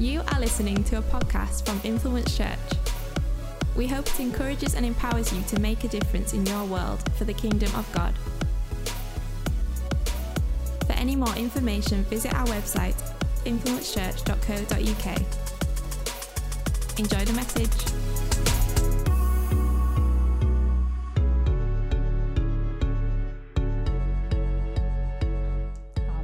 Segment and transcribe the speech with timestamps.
[0.00, 2.56] You are listening to a podcast from Influence Church.
[3.76, 7.24] We hope it encourages and empowers you to make a difference in your world for
[7.24, 8.14] the kingdom of God.
[10.86, 12.94] For any more information, visit our website,
[13.44, 15.18] influencechurch.co.uk.
[17.00, 17.68] Enjoy the message.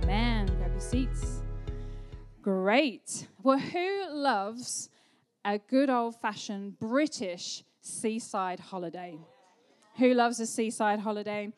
[0.04, 0.46] Amen.
[0.46, 1.40] Grab your seats.
[2.40, 3.23] Great.
[3.44, 4.88] Well, who loves
[5.44, 9.18] a good old fashioned British seaside holiday?
[9.98, 11.52] Who loves a seaside holiday?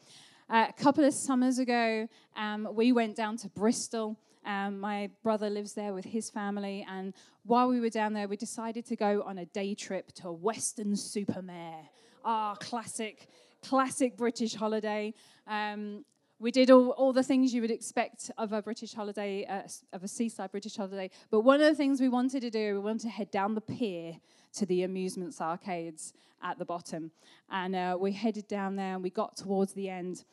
[0.51, 4.19] Uh, a couple of summers ago, um, we went down to Bristol.
[4.45, 8.37] Um, my brother lives there with his family, and while we were down there, we
[8.37, 11.85] decided to go on a day trip to Weston-super-Mare.
[12.25, 13.29] Ah, classic,
[13.63, 15.15] classic British holiday.
[15.47, 16.05] Um,
[16.39, 20.05] we did all, all the things you would expect of a British holiday, uh, of
[20.05, 21.11] a seaside British holiday.
[21.31, 23.61] But one of the things we wanted to do, we wanted to head down the
[23.61, 24.17] pier
[24.55, 27.11] to the amusements arcades at the bottom.
[27.51, 30.25] And uh, we headed down there and we got towards the end.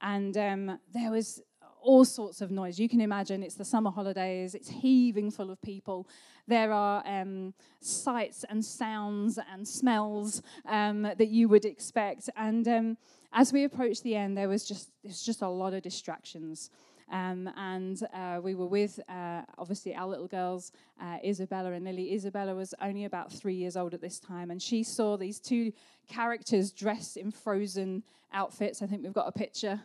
[0.00, 1.42] And um, there was
[1.80, 2.78] all sorts of noise.
[2.78, 6.08] You can imagine it's the summer holidays, it's heaving full of people.
[6.48, 12.30] There are um, sights and sounds and smells um, that you would expect.
[12.36, 12.96] And um,
[13.32, 16.70] as we approached the end, there was just, there's just a lot of distractions.
[17.10, 22.14] Um, and uh, we were with, uh, obviously, our little girls, uh, Isabella and Lily.
[22.14, 25.72] Isabella was only about three years old at this time, and she saw these two
[26.08, 28.02] characters dressed in frozen
[28.32, 28.80] outfits.
[28.80, 29.80] I think we've got a picture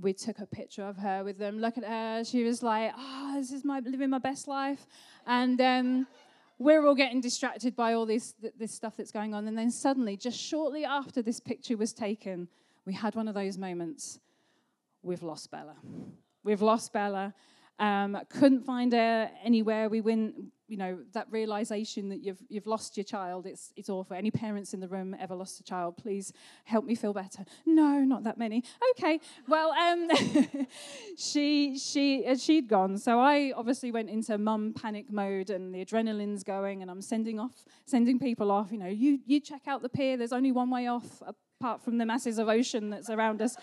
[0.00, 1.58] we took a picture of her with them.
[1.58, 2.24] Look at her.
[2.24, 4.86] She was like, oh, this is my living my best life.
[5.26, 6.06] And um,
[6.58, 9.46] we're all getting distracted by all this, this stuff that's going on.
[9.46, 12.48] And then suddenly, just shortly after this picture was taken,
[12.84, 14.18] we had one of those moments.
[15.02, 15.76] We've lost Bella.
[16.44, 17.34] We've lost Bella.
[17.78, 19.88] Um, couldn't find her anywhere.
[19.88, 20.34] We went,
[20.68, 23.46] you know, that realization that you've you've lost your child.
[23.46, 24.16] It's it's awful.
[24.16, 25.96] Any parents in the room ever lost a child?
[25.96, 26.32] Please
[26.64, 27.44] help me feel better.
[27.66, 28.62] No, not that many.
[28.90, 30.08] Okay, well, um,
[31.16, 32.98] she she uh, she'd gone.
[32.98, 37.40] So I obviously went into mum panic mode, and the adrenaline's going, and I'm sending
[37.40, 38.70] off sending people off.
[38.70, 40.16] You know, you you check out the pier.
[40.16, 41.22] There's only one way off,
[41.62, 43.56] apart from the masses of ocean that's around us.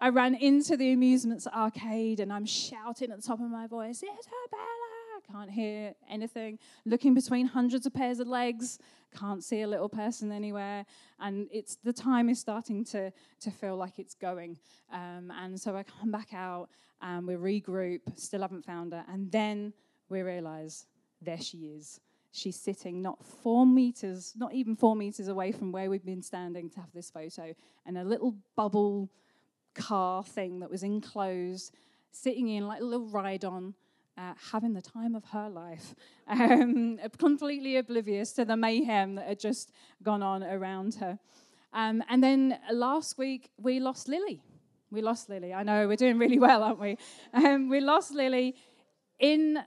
[0.00, 4.04] I ran into the amusements arcade and I'm shouting at the top of my voice,
[4.04, 5.18] It's Isabella!
[5.18, 6.60] I can't hear anything.
[6.86, 8.78] Looking between hundreds of pairs of legs,
[9.18, 10.86] can't see a little person anywhere.
[11.18, 14.56] And it's the time is starting to, to feel like it's going.
[14.92, 16.68] Um, and so I come back out
[17.02, 19.04] and we regroup, still haven't found her.
[19.12, 19.72] And then
[20.08, 20.86] we realize
[21.20, 21.98] there she is.
[22.38, 26.70] She's sitting not four meters, not even four meters away from where we've been standing
[26.70, 27.54] to have this photo,
[27.84, 29.10] and a little bubble
[29.74, 31.74] car thing that was enclosed,
[32.12, 33.74] sitting in like a little ride on,
[34.16, 35.94] uh, having the time of her life,
[36.28, 39.72] um, completely oblivious to the mayhem that had just
[40.02, 41.18] gone on around her.
[41.72, 44.42] Um, and then last week, we lost Lily.
[44.90, 45.52] We lost Lily.
[45.52, 46.96] I know we're doing really well, aren't we?
[47.34, 48.56] Um, we lost Lily
[49.18, 49.58] in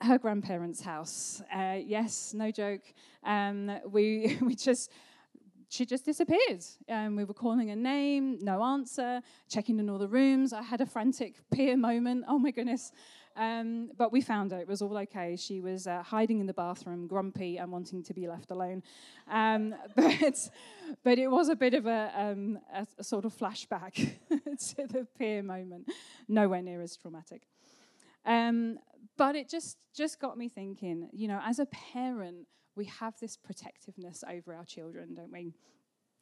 [0.00, 1.42] her grandparents' house.
[1.54, 2.82] Uh, yes, no joke.
[3.24, 4.90] Um, we we just
[5.68, 6.64] she just disappeared.
[6.88, 10.52] Um, we were calling her name, no answer, checking in all the rooms.
[10.52, 12.24] I had a frantic pier moment.
[12.28, 12.92] Oh my goodness.
[13.36, 14.58] Um, but we found her.
[14.58, 15.36] It was all okay.
[15.36, 18.82] She was uh, hiding in the bathroom, grumpy and wanting to be left alone.
[19.30, 20.50] Um, but,
[21.04, 23.94] but it was a bit of a, um, a, a sort of flashback
[24.30, 25.90] to the pier moment.
[26.28, 27.42] Nowhere near as traumatic.
[29.16, 33.36] But it just, just got me thinking, you know, as a parent, we have this
[33.36, 35.52] protectiveness over our children, don't we?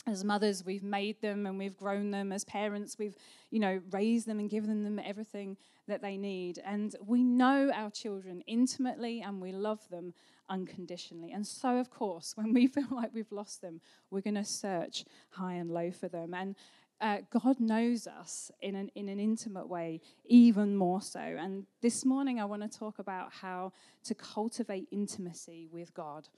[0.07, 2.31] As mothers, we've made them and we've grown them.
[2.31, 3.17] As parents, we've,
[3.51, 5.57] you know, raised them and given them everything
[5.89, 6.61] that they need.
[6.65, 10.13] And we know our children intimately and we love them
[10.49, 11.33] unconditionally.
[11.33, 13.81] And so, of course, when we feel like we've lost them,
[14.11, 16.35] we're going to search high and low for them.
[16.35, 16.55] And
[17.01, 21.21] uh, God knows us in an, in an intimate way, even more so.
[21.21, 23.73] And this morning, I want to talk about how
[24.05, 26.29] to cultivate intimacy with God.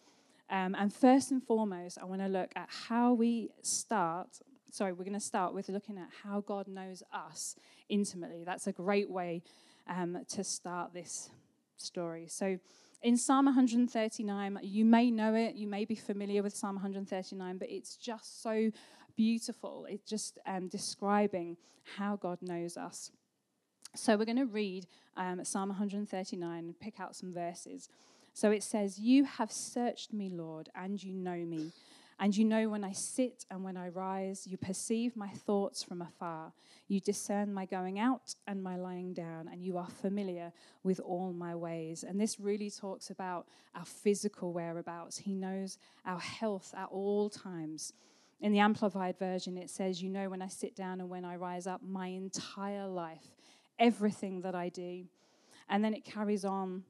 [0.49, 4.41] Um, and first and foremost, I want to look at how we start.
[4.71, 7.57] Sorry, we're going to start with looking at how God knows us
[7.89, 8.45] intimately.
[8.45, 9.43] That's a great way
[9.89, 11.31] um, to start this
[11.77, 12.27] story.
[12.29, 12.59] So,
[13.03, 17.71] in Psalm 139, you may know it, you may be familiar with Psalm 139, but
[17.71, 18.71] it's just so
[19.17, 19.87] beautiful.
[19.89, 21.57] It's just um, describing
[21.97, 23.11] how God knows us.
[23.95, 24.87] So we're going to read
[25.17, 27.89] um, Psalm 139 and pick out some verses.
[28.35, 31.73] So it says, You have searched me, Lord, and you know me.
[32.19, 36.01] And you know when I sit and when I rise, you perceive my thoughts from
[36.01, 36.53] afar.
[36.89, 40.53] You discern my going out and my lying down, and you are familiar
[40.83, 42.05] with all my ways.
[42.05, 45.19] And this really talks about our physical whereabouts.
[45.19, 47.93] He knows our health at all times.
[48.41, 51.37] In the Amplified Version, it says, You know when I sit down and when I
[51.37, 53.35] rise up, my entire life,
[53.79, 55.05] everything that I do.
[55.69, 56.85] And then it carries on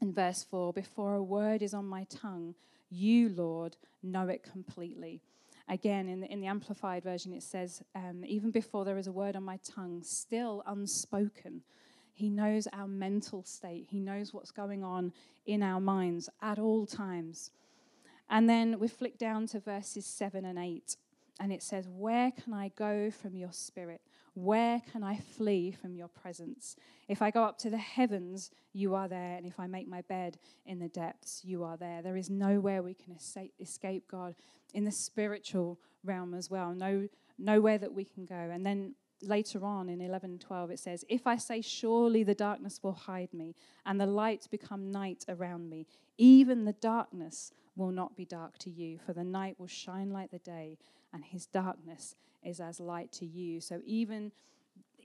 [0.00, 2.54] in verse 4 Before a word is on my tongue,
[2.90, 5.20] you, Lord, know it completely.
[5.68, 9.12] Again, in the, in the Amplified Version, it says, um, Even before there is a
[9.12, 11.62] word on my tongue, still unspoken,
[12.12, 13.86] He knows our mental state.
[13.88, 15.12] He knows what's going on
[15.46, 17.50] in our minds at all times.
[18.28, 20.96] And then we flick down to verses 7 and 8,
[21.40, 24.00] and it says, Where can I go from your spirit?
[24.34, 26.76] Where can I flee from your presence?
[27.06, 29.36] If I go up to the heavens, you are there.
[29.36, 32.02] And if I make my bed in the depths, you are there.
[32.02, 33.16] There is nowhere we can
[33.60, 34.34] escape God
[34.72, 36.74] in the spiritual realm as well.
[36.74, 38.34] No, nowhere that we can go.
[38.34, 42.80] And then later on in 11 12 it says if i say surely the darkness
[42.82, 43.54] will hide me
[43.86, 45.86] and the light become night around me
[46.18, 50.30] even the darkness will not be dark to you for the night will shine like
[50.30, 50.78] the day
[51.12, 52.14] and his darkness
[52.44, 53.60] is as light to you.
[53.60, 54.32] So even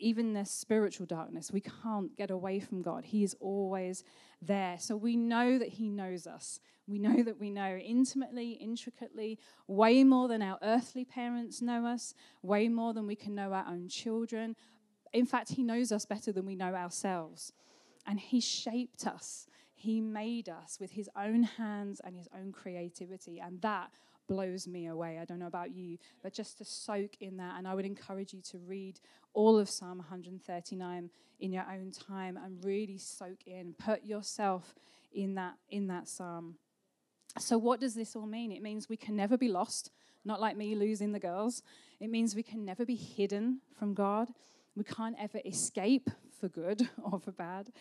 [0.02, 3.04] even the spiritual darkness, we can't get away from God.
[3.04, 4.04] He is always
[4.42, 4.78] there.
[4.80, 6.60] So we know that He knows us.
[6.88, 12.14] We know that we know intimately, intricately, way more than our earthly parents know us,
[12.42, 14.56] way more than we can know our own children.
[15.12, 17.52] In fact, He knows us better than we know ourselves.
[18.08, 19.48] And He shaped us,
[19.80, 23.40] He made us with His own hands and His own creativity.
[23.40, 23.92] And that
[24.28, 25.20] blows me away.
[25.20, 27.56] I don't know about you, but just to soak in that.
[27.58, 29.00] And I would encourage you to read
[29.34, 31.10] all of Psalm 139
[31.40, 34.76] in your own time and really soak in, put yourself
[35.14, 36.56] in that in that psalm.
[37.38, 38.52] So what does this all mean?
[38.52, 39.92] It means we can never be lost,
[40.26, 41.64] not like me losing the girls.
[42.02, 44.28] It means we can never be hidden from God.
[44.76, 47.72] We can't ever escape for good or for bad.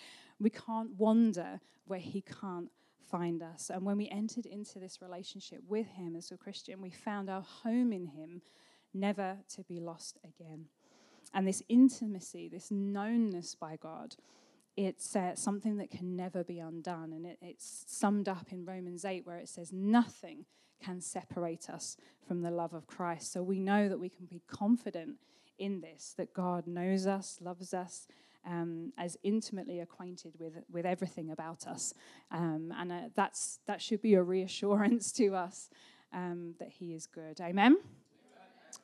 [0.41, 2.71] We can't wander where he can't
[3.11, 3.71] find us.
[3.71, 7.43] And when we entered into this relationship with Him as a Christian, we found our
[7.43, 8.43] home in Him,
[8.95, 10.67] never to be lost again.
[11.35, 14.17] And this intimacy, this knownness by God,
[14.77, 17.13] it's uh, something that can never be undone.
[17.13, 20.45] And it, it's summed up in Romans 8, where it says, Nothing
[20.81, 21.97] can separate us
[22.27, 23.33] from the love of Christ.
[23.33, 25.17] So we know that we can be confident
[25.59, 28.07] in this, that God knows us, loves us,
[28.49, 31.93] um, as intimately acquainted with, with everything about us.
[32.31, 35.69] Um, and uh, that's, that should be a reassurance to us
[36.13, 37.41] um, that He is good.
[37.41, 37.77] Amen?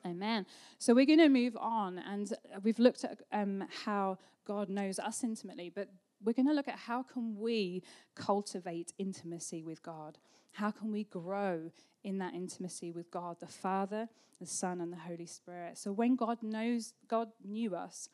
[0.05, 0.15] Amen.
[0.17, 0.45] Amen.
[0.77, 2.31] So we're going to move on, and
[2.63, 5.89] we've looked at um, how God knows us intimately, but
[6.23, 7.83] we're going to look at how can we
[8.13, 10.17] cultivate intimacy with God?
[10.51, 11.71] How can we grow
[12.03, 14.07] in that intimacy with God, the Father,
[14.39, 15.77] the Son, and the Holy Spirit?
[15.77, 18.09] So when God knows, God knew us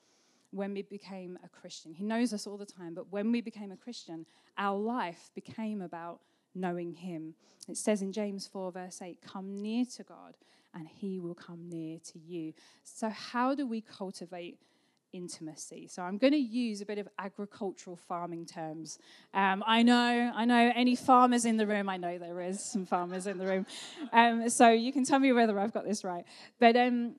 [0.51, 1.93] when we became a Christian.
[1.93, 4.25] He knows us all the time, but when we became a Christian,
[4.57, 6.19] our life became about
[6.53, 7.33] knowing Him.
[7.67, 10.35] It says in James 4, verse 8, Come near to God,
[10.73, 12.53] and He will come near to you.
[12.83, 14.59] So, how do we cultivate?
[15.13, 15.87] intimacy.
[15.87, 18.97] So I'm going to use a bit of agricultural farming terms.
[19.33, 20.71] Um, I know, I know.
[20.75, 21.89] Any farmers in the room?
[21.89, 23.65] I know there is some farmers in the room.
[24.13, 26.23] Um, so you can tell me whether I've got this right.
[26.59, 27.15] But um,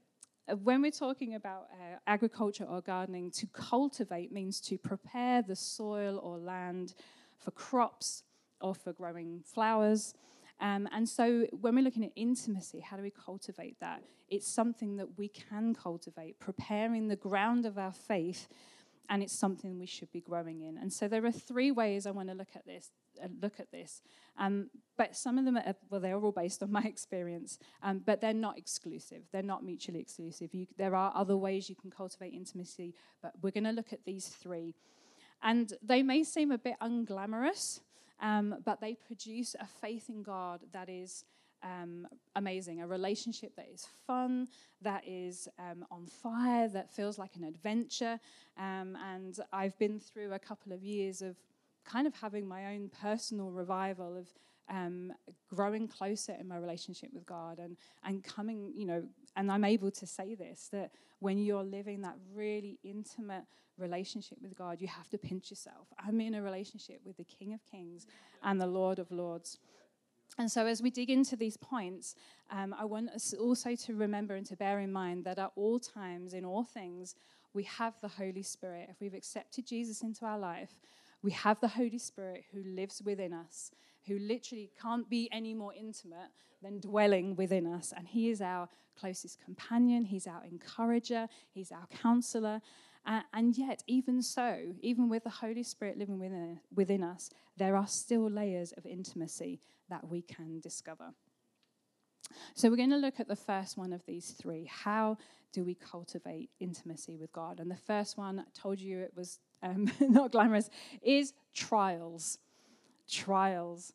[0.62, 6.18] when we're talking about uh, agriculture or gardening, to cultivate means to prepare the soil
[6.22, 6.94] or land
[7.38, 8.24] for crops
[8.60, 10.14] or for growing flowers.
[10.60, 14.02] Um, and so when we're looking at intimacy, how do we cultivate that?
[14.28, 18.48] It's something that we can cultivate, preparing the ground of our faith,
[19.08, 20.78] and it's something we should be growing in.
[20.78, 22.90] And so there are three ways I want to look at this
[23.22, 24.02] uh, look at this.
[24.38, 28.20] Um, but some of them, are, well, they're all based on my experience, um, but
[28.20, 29.22] they're not exclusive.
[29.32, 30.54] They're not mutually exclusive.
[30.54, 34.04] You, there are other ways you can cultivate intimacy, but we're going to look at
[34.04, 34.74] these three.
[35.42, 37.80] And they may seem a bit unglamorous,
[38.20, 41.24] um, but they produce a faith in God that is
[41.62, 42.80] um, amazing.
[42.80, 44.48] A relationship that is fun,
[44.80, 48.18] that is um, on fire, that feels like an adventure.
[48.58, 51.36] Um, and I've been through a couple of years of
[51.84, 54.28] kind of having my own personal revival of
[54.68, 55.12] um,
[55.48, 59.02] growing closer in my relationship with God and, and coming, you know,
[59.36, 63.44] and I'm able to say this that when you're living that really intimate
[63.78, 65.88] relationship with God, you have to pinch yourself.
[65.98, 68.06] I'm in a relationship with the King of Kings
[68.42, 69.58] and the Lord of Lords.
[70.38, 72.14] And so, as we dig into these points,
[72.50, 75.78] um, I want us also to remember and to bear in mind that at all
[75.78, 77.14] times, in all things,
[77.52, 78.88] we have the Holy Spirit.
[78.90, 80.80] If we've accepted Jesus into our life,
[81.22, 83.70] we have the Holy Spirit who lives within us,
[84.06, 86.30] who literally can't be any more intimate
[86.62, 87.92] than dwelling within us.
[87.96, 92.60] And He is our closest companion, He's our encourager, He's our counselor.
[93.04, 97.76] Uh, and yet, even so, even with the Holy Spirit living within, within us, there
[97.76, 101.12] are still layers of intimacy that we can discover.
[102.54, 104.70] So, we're going to look at the first one of these three.
[104.70, 105.18] How
[105.52, 107.58] do we cultivate intimacy with God?
[107.58, 110.70] And the first one, I told you it was um, not glamorous,
[111.02, 112.38] is trials.
[113.08, 113.92] Trials.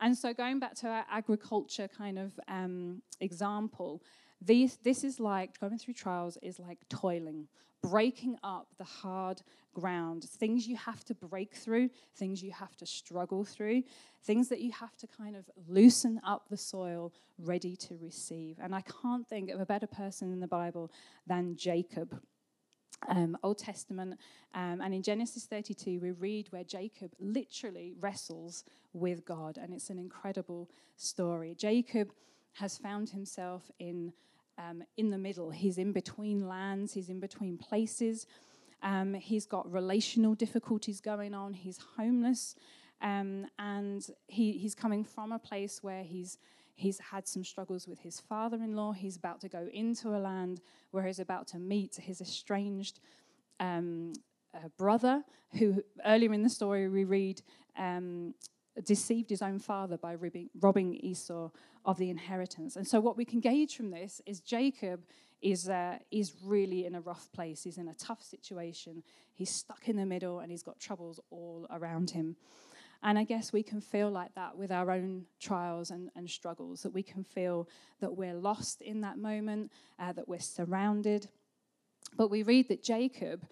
[0.00, 4.02] And so, going back to our agriculture kind of um, example,
[4.40, 7.46] these, this is like going through trials is like toiling,
[7.82, 9.42] breaking up the hard
[9.74, 13.82] ground, things you have to break through, things you have to struggle through,
[14.24, 18.56] things that you have to kind of loosen up the soil ready to receive.
[18.60, 20.90] And I can't think of a better person in the Bible
[21.26, 22.20] than Jacob.
[23.08, 24.18] Um, Old Testament,
[24.54, 29.88] um, and in Genesis 32, we read where Jacob literally wrestles with God, and it's
[29.88, 31.54] an incredible story.
[31.56, 32.12] Jacob
[32.52, 34.12] has found himself in
[34.58, 35.50] um, in the middle.
[35.50, 38.26] He's in between lands, he's in between places.
[38.82, 42.54] Um, he's got relational difficulties going on, he's homeless,
[43.02, 46.38] um, and he, he's coming from a place where he's
[46.80, 48.92] He's had some struggles with his father in law.
[48.92, 53.00] He's about to go into a land where he's about to meet his estranged
[53.60, 54.14] um,
[54.54, 55.22] uh, brother,
[55.58, 57.42] who earlier in the story we read
[57.78, 58.32] um,
[58.86, 61.50] deceived his own father by robbing, robbing Esau
[61.84, 62.76] of the inheritance.
[62.76, 65.02] And so, what we can gauge from this is Jacob
[65.42, 67.62] is, uh, is really in a rough place.
[67.62, 69.02] He's in a tough situation.
[69.34, 72.36] He's stuck in the middle and he's got troubles all around him.
[73.02, 76.82] And I guess we can feel like that with our own trials and, and struggles,
[76.82, 77.68] that we can feel
[78.00, 81.28] that we're lost in that moment, uh, that we're surrounded.
[82.16, 83.46] But we read that Jacob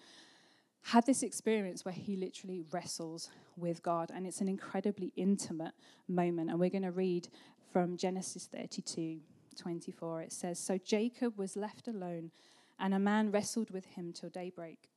[0.83, 5.73] had this experience where he literally wrestles with God, and it's an incredibly intimate
[6.07, 6.49] moment.
[6.49, 7.27] And we're going to read
[7.71, 9.19] from Genesis 32
[9.57, 10.21] 24.
[10.21, 12.31] It says, So Jacob was left alone,
[12.79, 14.89] and a man wrestled with him till daybreak.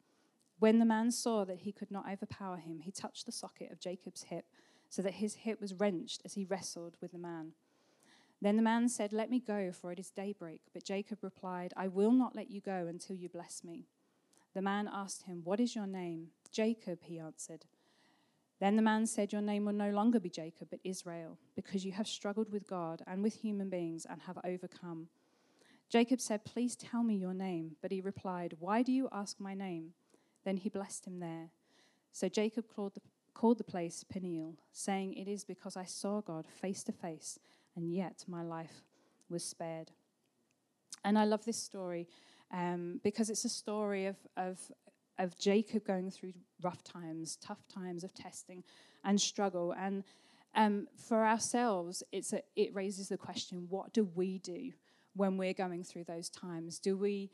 [0.62, 3.80] When the man saw that he could not overpower him, he touched the socket of
[3.80, 4.44] Jacob's hip,
[4.88, 7.54] so that his hip was wrenched as he wrestled with the man.
[8.40, 10.60] Then the man said, Let me go, for it is daybreak.
[10.72, 13.88] But Jacob replied, I will not let you go until you bless me.
[14.54, 16.28] The man asked him, What is your name?
[16.52, 17.64] Jacob, he answered.
[18.60, 21.90] Then the man said, Your name will no longer be Jacob, but Israel, because you
[21.90, 25.08] have struggled with God and with human beings and have overcome.
[25.90, 27.74] Jacob said, Please tell me your name.
[27.82, 29.94] But he replied, Why do you ask my name?
[30.44, 31.50] Then he blessed him there.
[32.12, 33.00] So Jacob called the,
[33.34, 37.38] called the place Peniel, saying, It is because I saw God face to face,
[37.74, 38.84] and yet my life
[39.28, 39.90] was spared.
[41.04, 42.08] And I love this story
[42.52, 44.58] um, because it's a story of, of,
[45.18, 46.32] of Jacob going through
[46.62, 48.62] rough times, tough times of testing
[49.04, 49.74] and struggle.
[49.76, 50.04] And
[50.54, 54.72] um, for ourselves, it's a, it raises the question what do we do
[55.14, 56.78] when we're going through those times?
[56.78, 57.30] Do we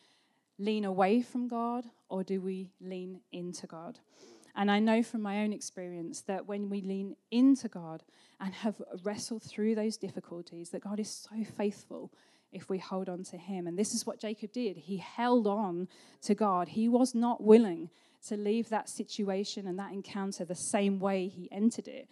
[0.59, 3.99] lean away from God or do we lean into God?
[4.55, 8.03] And I know from my own experience that when we lean into God
[8.41, 12.12] and have wrestled through those difficulties, that God is so faithful
[12.53, 13.67] if we hold on to him.
[13.67, 14.77] And this is what Jacob did.
[14.77, 15.88] He held on
[16.23, 16.69] to God.
[16.69, 17.91] He was not willing
[18.27, 22.09] to leave that situation and that encounter the same way he entered it.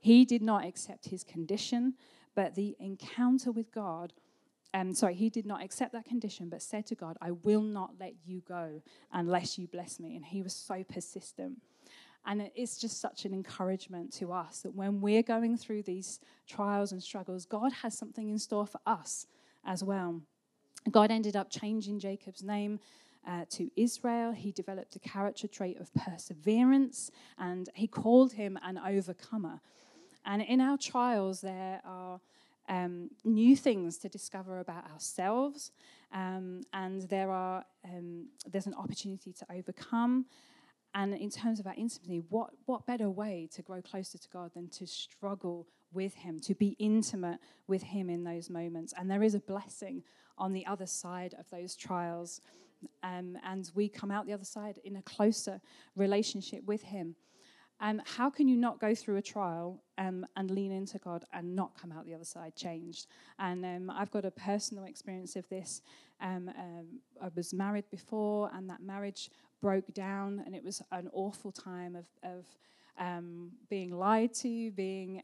[0.00, 1.94] He did not accept his condition,
[2.34, 4.12] but the encounter with God,
[4.74, 7.92] um, sorry, he did not accept that condition, but said to God, I will not
[8.00, 10.16] let you go unless you bless me.
[10.16, 11.58] And he was so persistent.
[12.26, 16.90] And it's just such an encouragement to us that when we're going through these trials
[16.90, 19.26] and struggles, God has something in store for us
[19.64, 20.20] as well.
[20.90, 22.80] God ended up changing Jacob's name
[23.26, 24.32] uh, to Israel.
[24.32, 29.60] He developed a character trait of perseverance and he called him an overcomer.
[30.26, 32.03] And in our trials, there are
[32.68, 35.72] um, new things to discover about ourselves,
[36.12, 40.26] um, and there are um, there's an opportunity to overcome.
[40.94, 44.52] And in terms of our intimacy, what, what better way to grow closer to God
[44.54, 48.94] than to struggle with Him, to be intimate with Him in those moments?
[48.96, 50.04] And there is a blessing
[50.38, 52.40] on the other side of those trials.
[53.02, 55.60] Um, and we come out the other side in a closer
[55.96, 57.16] relationship with Him.
[57.84, 61.54] Um, how can you not go through a trial um, and lean into God and
[61.54, 63.08] not come out the other side changed?
[63.38, 65.82] And um, I've got a personal experience of this.
[66.18, 66.86] Um, um,
[67.22, 69.28] I was married before, and that marriage
[69.60, 72.46] broke down, and it was an awful time of, of
[73.68, 75.20] being lied to, being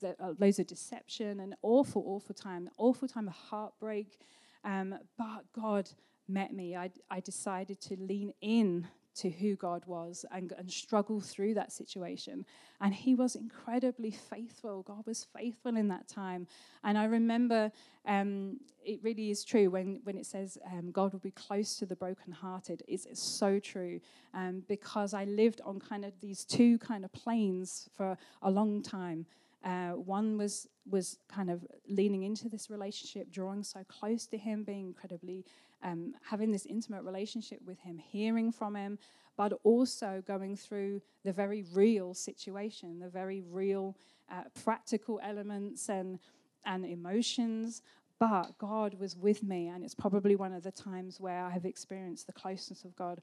[0.00, 4.18] the, uh, loads of deception, an awful, awful time, awful time of heartbreak.
[4.64, 5.90] But God
[6.26, 6.76] met me.
[6.76, 8.88] I, I decided to lean in
[9.20, 12.44] to who God was and, and struggle through that situation.
[12.80, 14.82] And he was incredibly faithful.
[14.82, 16.46] God was faithful in that time.
[16.84, 17.70] And I remember
[18.06, 21.86] um, it really is true when, when it says um, God will be close to
[21.86, 22.82] the brokenhearted.
[22.88, 24.00] It's, it's so true
[24.32, 28.82] um, because I lived on kind of these two kind of planes for a long
[28.82, 29.26] time.
[29.62, 34.64] Uh, one was was kind of leaning into this relationship, drawing so close to him,
[34.64, 35.44] being incredibly
[35.82, 38.98] um, having this intimate relationship with him, hearing from him,
[39.36, 43.96] but also going through the very real situation, the very real
[44.30, 46.18] uh, practical elements and
[46.64, 47.82] and emotions.
[48.18, 51.64] But God was with me, and it's probably one of the times where I have
[51.64, 53.22] experienced the closeness of God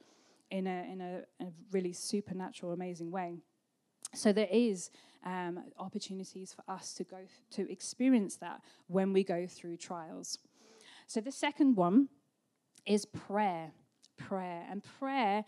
[0.49, 3.37] in a in a, a really supernatural, amazing way.
[4.13, 4.89] So there is
[5.25, 7.17] um, opportunities for us to go
[7.51, 10.39] to experience that when we go through trials.
[11.05, 12.09] So the second one
[12.85, 13.71] is prayer.
[14.17, 15.45] Prayer and prayer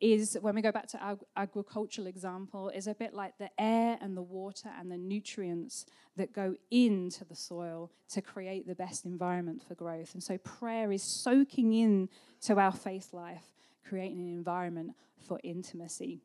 [0.00, 3.98] is when we go back to our agricultural example is a bit like the air
[4.00, 5.84] and the water and the nutrients
[6.16, 10.90] that go into the soil to create the best environment for growth and so prayer
[10.90, 12.08] is soaking in
[12.40, 13.52] to our faith life
[13.86, 16.22] creating an environment for intimacy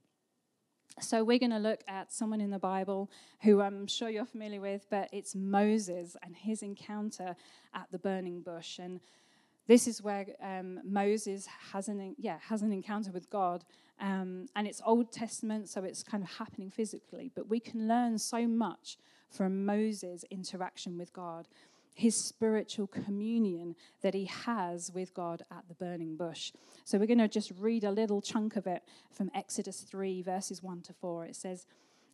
[1.01, 3.11] so we're going to look at someone in the Bible
[3.41, 7.35] who I'm sure you're familiar with, but it's Moses and his encounter
[7.73, 8.79] at the burning bush.
[8.79, 9.01] And
[9.67, 13.63] this is where um, Moses has an, yeah, has an encounter with God.
[13.99, 17.31] Um, and it's Old Testament, so it's kind of happening physically.
[17.33, 18.97] But we can learn so much
[19.29, 21.47] from Moses' interaction with God
[21.95, 26.51] his spiritual communion that he has with God at the burning bush.
[26.83, 30.61] So we're going to just read a little chunk of it from Exodus 3, verses
[30.61, 31.25] 1 to 4.
[31.25, 31.65] It says,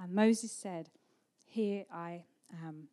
[0.00, 0.90] And Moses said,
[1.44, 2.24] Here I
[2.64, 2.88] am.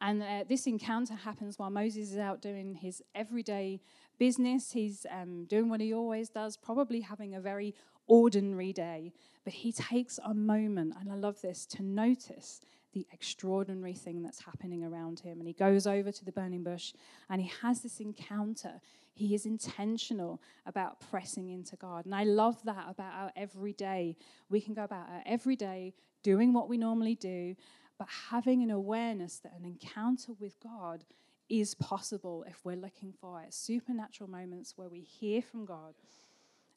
[0.00, 3.80] And uh, this encounter happens while Moses is out doing his everyday
[4.18, 4.72] business.
[4.72, 7.74] He's um, doing what he always does, probably having a very
[8.06, 9.12] ordinary day.
[9.44, 12.60] But he takes a moment, and I love this, to notice
[12.94, 15.38] the extraordinary thing that's happening around him.
[15.38, 16.94] And he goes over to the burning bush
[17.28, 18.80] and he has this encounter.
[19.14, 22.04] He is intentional about pressing into God.
[22.04, 24.16] And I love that about our everyday.
[24.50, 27.54] We can go about our everyday doing what we normally do,
[27.98, 31.04] but having an awareness that an encounter with God
[31.48, 33.54] is possible if we're looking for it.
[33.54, 35.94] Supernatural moments where we hear from God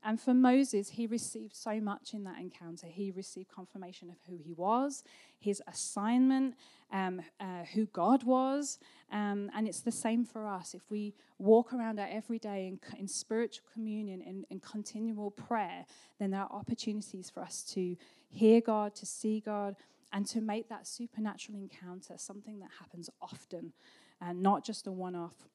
[0.03, 2.87] and for Moses, he received so much in that encounter.
[2.87, 5.03] He received confirmation of who he was,
[5.39, 6.55] his assignment,
[6.91, 8.79] um, uh, who God was.
[9.11, 10.73] Um, and it's the same for us.
[10.73, 15.31] If we walk around our every day in, in spiritual communion and in, in continual
[15.31, 15.85] prayer,
[16.19, 17.97] then there are opportunities for us to
[18.29, 19.75] hear God, to see God,
[20.13, 23.73] and to make that supernatural encounter something that happens often
[24.21, 25.49] and not just a one off.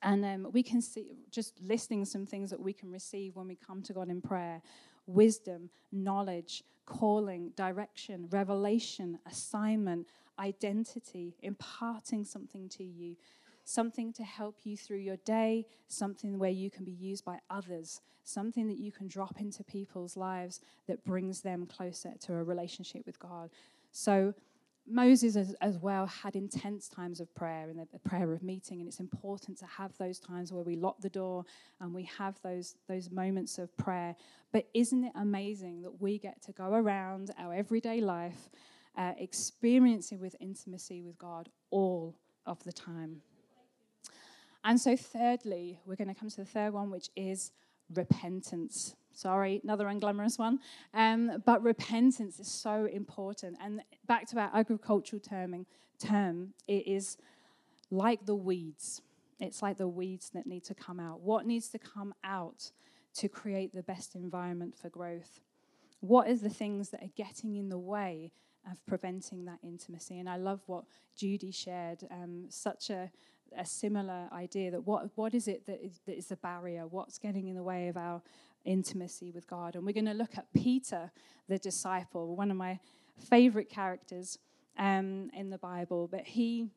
[0.00, 3.56] And um, we can see, just listing some things that we can receive when we
[3.56, 4.62] come to God in prayer
[5.06, 10.06] wisdom, knowledge, calling, direction, revelation, assignment,
[10.38, 13.16] identity, imparting something to you,
[13.64, 18.00] something to help you through your day, something where you can be used by others,
[18.24, 23.04] something that you can drop into people's lives that brings them closer to a relationship
[23.06, 23.50] with God.
[23.92, 24.34] So,
[24.86, 28.88] Moses, as, as, well, had intense times of prayer and the prayer of meeting, and
[28.88, 31.44] it's important to have those times where we lock the door
[31.80, 34.16] and we have those, those moments of prayer.
[34.52, 38.50] But isn't it amazing that we get to go around our everyday life
[38.96, 43.22] uh, experiencing with intimacy with God all of the time?
[44.64, 47.52] And so, thirdly, we're going to come to the third one, which is
[47.94, 48.94] repentance.
[49.12, 50.60] Sorry, another unglamorous one.
[50.94, 53.58] Um, but repentance is so important.
[53.62, 55.66] And back to our agricultural terming,
[55.98, 57.16] term, it is
[57.90, 59.02] like the weeds.
[59.38, 61.20] It's like the weeds that need to come out.
[61.20, 62.70] What needs to come out
[63.14, 65.40] to create the best environment for growth?
[66.00, 68.32] What are the things that are getting in the way
[68.70, 70.18] of preventing that intimacy?
[70.18, 70.84] And I love what
[71.16, 73.10] Judy shared, um, such a,
[73.56, 76.86] a similar idea that what, what is it that is, that is the barrier?
[76.86, 78.22] What's getting in the way of our
[78.64, 79.74] intimacy with God.
[79.74, 81.10] And we're going to look at Peter,
[81.48, 82.78] the disciple, one of my
[83.18, 84.38] favorite characters
[84.78, 86.08] um, in the Bible.
[86.10, 86.68] But he,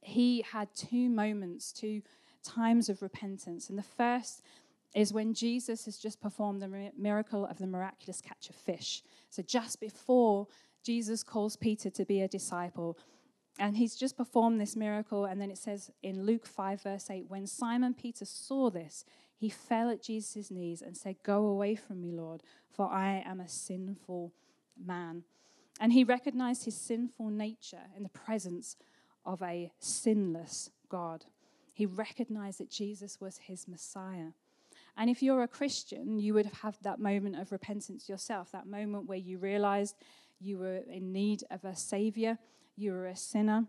[0.00, 2.02] he had two moments, two
[2.42, 3.68] times of repentance.
[3.68, 4.42] And the first
[4.94, 9.02] is when Jesus has just performed the miracle of the miraculous catch of fish.
[9.30, 10.46] So just before
[10.82, 12.96] Jesus calls Peter to be a disciple,
[13.58, 15.24] and he's just performed this miracle.
[15.24, 19.04] And then it says in Luke 5, verse 8, when Simon Peter saw this,
[19.36, 23.40] he fell at Jesus' knees and said, Go away from me, Lord, for I am
[23.40, 24.32] a sinful
[24.82, 25.24] man.
[25.78, 28.76] And he recognized his sinful nature in the presence
[29.26, 31.26] of a sinless God.
[31.72, 34.28] He recognized that Jesus was his Messiah.
[34.96, 38.66] And if you're a Christian, you would have had that moment of repentance yourself, that
[38.66, 39.96] moment where you realized
[40.40, 42.38] you were in need of a Savior,
[42.76, 43.66] you were a sinner,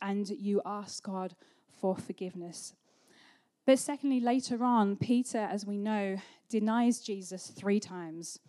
[0.00, 1.34] and you asked God
[1.80, 2.74] for forgiveness.
[3.64, 6.16] But secondly, later on, Peter, as we know,
[6.48, 8.40] denies Jesus three times.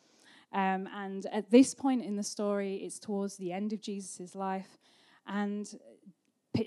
[0.51, 4.77] Um, and at this point in the story, it's towards the end of Jesus' life.
[5.27, 5.67] And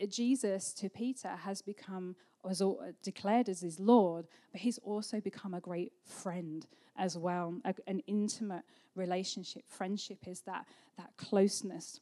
[0.09, 2.63] Jesus to Peter has become was
[3.03, 6.65] declared as his Lord, but he's also become a great friend
[6.97, 8.63] as well, a, an intimate
[8.95, 9.65] relationship.
[9.69, 10.65] Friendship is that
[10.97, 12.01] that closeness.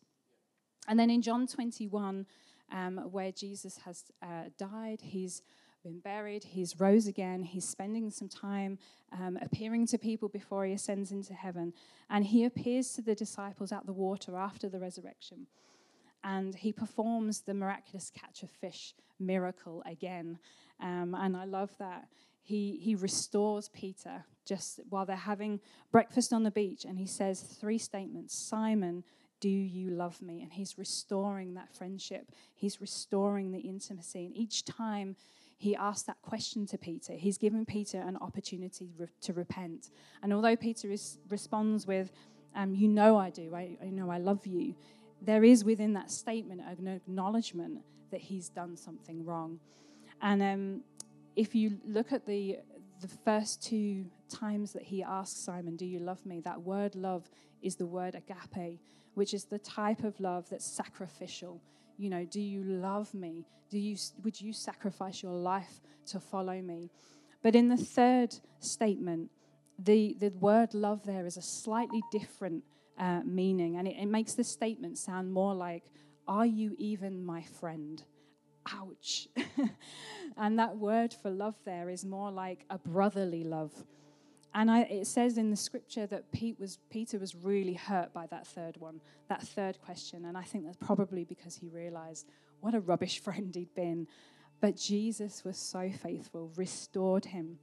[0.87, 2.27] And then in John 21,
[2.71, 5.41] um, where Jesus has uh, died, he's
[5.85, 8.79] been buried, he's rose again, he's spending some time
[9.13, 11.73] um, appearing to people before he ascends into heaven,
[12.11, 15.47] and he appears to the disciples at the water after the resurrection
[16.25, 20.39] and he performs the miraculous catch of fish miracle again.
[20.81, 22.09] Um, and I love that.
[22.43, 25.61] He, he restores Peter just while they're having
[25.93, 29.05] breakfast on the beach, and he says three statements Simon,
[29.41, 30.43] do you love me?
[30.43, 34.27] And he's restoring that friendship, he's restoring the intimacy.
[34.27, 35.17] And each time
[35.57, 39.91] he asks that question to Peter, he's given Peter an opportunity re- to repent.
[40.23, 42.13] And although Peter is, responds with,
[42.55, 44.75] um, You know I do, I, I know I love you,
[45.23, 49.59] there is within that statement an acknowledgement that he's done something wrong.
[50.21, 50.81] And um,
[51.37, 52.59] if you look at the
[53.01, 57.29] the first two times that he asks Simon, "Do you love me?" That word "love"
[57.61, 58.81] is the word agape,
[59.15, 61.61] which is the type of love that's sacrificial.
[61.97, 63.45] You know, do you love me?
[63.71, 66.91] Do you would you sacrifice your life to follow me?
[67.43, 69.31] But in the third statement,
[69.79, 72.65] the the word "love" there is a slightly different
[72.99, 73.77] uh, meaning.
[73.77, 75.85] And it, it makes the statement sound more like,
[76.27, 78.03] Are you even my friend?
[78.73, 79.29] Ouch.
[80.37, 83.73] and that word for love there is more like a brotherly love.
[84.55, 88.27] And I, it says in the scripture that Pete was, Peter was really hurt by
[88.29, 90.25] that third one, that third question.
[90.25, 92.27] And I think that's probably because he realized
[92.61, 94.07] what a rubbish friend he'd been.
[94.61, 97.59] But Jesus was so faithful, restored him.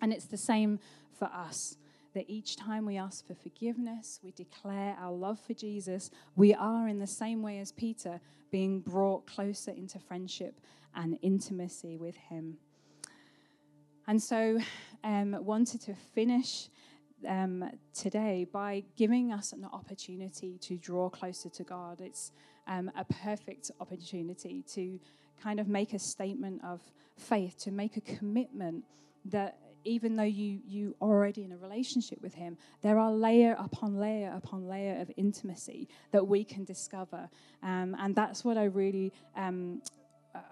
[0.00, 0.80] And it's the same
[1.18, 1.76] for us
[2.14, 6.88] that each time we ask for forgiveness, we declare our love for Jesus, we are,
[6.88, 10.60] in the same way as Peter, being brought closer into friendship
[10.94, 12.58] and intimacy with Him.
[14.06, 14.58] And so,
[15.04, 16.68] um, wanted to finish
[17.26, 22.00] um, today by giving us an opportunity to draw closer to God.
[22.00, 22.32] It's
[22.66, 24.98] um, a perfect opportunity to
[25.40, 26.80] kind of make a statement of
[27.16, 28.84] faith, to make a commitment
[29.26, 33.98] that even though you you already in a relationship with him there are layer upon
[33.98, 37.28] layer upon layer of intimacy that we can discover
[37.64, 39.82] um, and that's what i really um,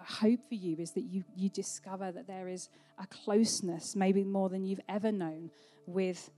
[0.05, 4.49] hope for you is that you you discover that there is a closeness maybe more
[4.49, 5.51] than you've ever known
[5.87, 6.31] with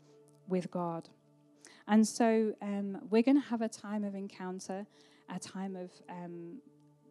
[0.49, 1.09] with god.
[1.89, 4.87] And so um, we're going to have a time of encounter
[5.35, 6.61] a time of um,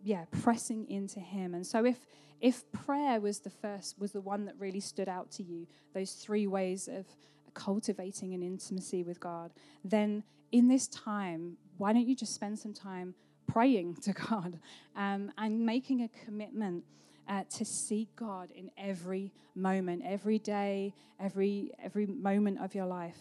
[0.04, 1.54] yeah pressing into him.
[1.54, 1.98] And so if
[2.40, 6.14] if prayer was the first, was the one that really stood out to you, those
[6.14, 7.06] three ways of
[7.54, 9.52] cultivating an intimacy with God,
[9.86, 13.14] then in this time, why don't you just spend some time
[13.48, 14.60] praying to God
[14.96, 16.84] um, and making a commitment
[17.28, 23.18] uh, to seek God in every moment, every day, every every moment of your life.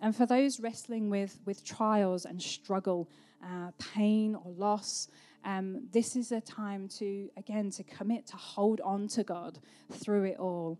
[0.00, 3.08] And for those wrestling with with trials and struggle,
[3.42, 5.08] uh, pain or loss,
[5.44, 9.58] um, this is a time to, again, to commit to hold on to God
[9.90, 10.78] through it all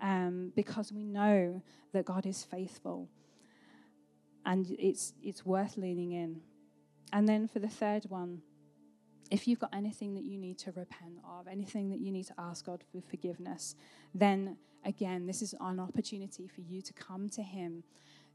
[0.00, 3.08] um, because we know that God is faithful
[4.44, 6.40] and it's, it's worth leaning in.
[7.12, 8.42] And then for the third one,
[9.30, 12.34] if you've got anything that you need to repent of, anything that you need to
[12.38, 13.74] ask God for forgiveness,
[14.14, 17.82] then again, this is an opportunity for you to come to Him,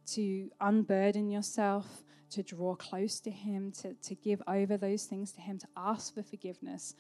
[0.08, 5.42] to unburden yourself, to draw close to Him, to, to give over those things to
[5.42, 6.96] Him, to ask for forgiveness,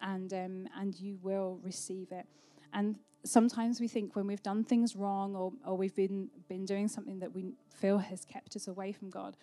[0.00, 2.26] and, um, and you will receive it.
[2.72, 6.88] And sometimes we think when we've done things wrong or, or we've been, been doing
[6.88, 9.36] something that we feel has kept us away from God,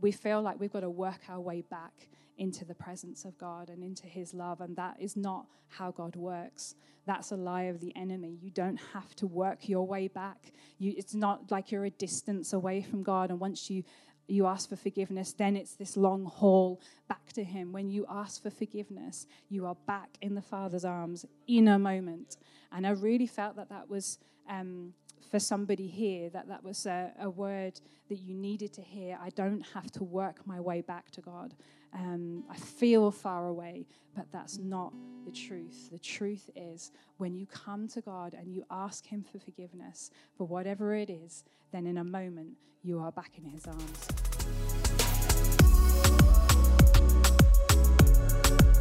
[0.00, 3.68] we feel like we've got to work our way back into the presence of God
[3.68, 4.60] and into His love.
[4.60, 6.74] And that is not how God works.
[7.06, 8.38] That's a lie of the enemy.
[8.40, 10.52] You don't have to work your way back.
[10.78, 13.30] You, it's not like you're a distance away from God.
[13.30, 13.82] And once you
[14.30, 17.72] you ask for forgiveness, then it's this long haul back to Him.
[17.72, 22.36] When you ask for forgiveness, you are back in the Father's arms in a moment.
[22.70, 24.92] And I really felt that that was um,
[25.30, 29.18] for somebody here that that was a, a, word that you needed to hear.
[29.22, 31.54] I don't have to work my way back to God.
[31.92, 34.92] Um, I feel far away, but that's not
[35.24, 35.90] the truth.
[35.90, 40.46] The truth is when you come to God and you ask Him for forgiveness for
[40.46, 44.06] whatever it is, then in a moment you are back in His arms.